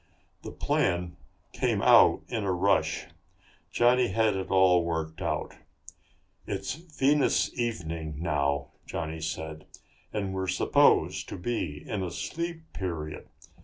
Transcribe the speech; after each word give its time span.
The 0.41 0.51
plan 0.51 1.15
came 1.53 1.79
out 1.83 2.23
in 2.27 2.43
a 2.43 2.51
rush. 2.51 3.05
Johnny 3.71 4.07
had 4.07 4.35
it 4.35 4.49
all 4.49 4.83
worked 4.83 5.21
out. 5.21 5.53
"It's 6.47 6.73
Venus 6.73 7.51
evening 7.53 8.15
now," 8.17 8.69
Johnny 8.87 9.21
said, 9.21 9.67
"and 10.11 10.33
we're 10.33 10.47
supposed 10.47 11.29
to 11.29 11.37
be 11.37 11.87
in 11.87 12.01
a 12.01 12.09
sleep 12.09 12.63
period. 12.73 13.27